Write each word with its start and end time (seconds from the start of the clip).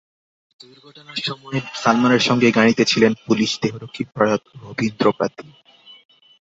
দুর্ঘটনার 0.59 1.19
সময় 1.21 1.59
সালমানের 1.75 2.19
সঙ্গেই 2.19 2.51
গাড়িতে 2.51 2.83
ছিলেন 2.85 3.11
পুলিশ 3.25 3.51
দেহরক্ষী 3.61 4.03
প্রয়াত 4.13 4.43
রবীন্দ্র 4.63 5.05
পাতিল। 5.19 5.49